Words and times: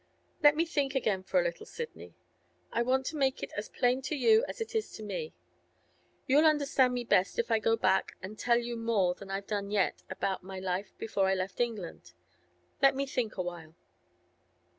Let 0.41 0.55
me 0.55 0.65
think 0.65 0.95
again 0.95 1.21
for 1.21 1.39
a 1.39 1.43
little, 1.43 1.67
Sidney. 1.67 2.15
I 2.71 2.81
want 2.81 3.05
to 3.05 3.15
make 3.15 3.43
it 3.43 3.51
as 3.55 3.69
plain 3.69 4.01
to 4.01 4.15
you 4.15 4.43
as 4.47 4.59
it 4.59 4.73
is 4.73 4.91
to 4.93 5.03
me. 5.03 5.35
You'll 6.25 6.47
understand 6.47 6.95
me 6.95 7.03
best 7.03 7.37
if 7.37 7.51
I 7.51 7.59
go 7.59 7.75
back 7.75 8.13
and 8.19 8.35
tell 8.39 8.57
you 8.57 8.75
more 8.77 9.13
than 9.13 9.29
I 9.29 9.35
have 9.35 9.45
done 9.45 9.69
yet 9.69 10.01
about 10.09 10.41
my 10.41 10.57
life 10.57 10.91
before 10.97 11.27
I 11.29 11.35
left 11.35 11.59
England. 11.59 12.13
Let 12.81 12.95
me 12.95 13.05
think 13.05 13.37
a 13.37 13.43
while. 13.43 13.75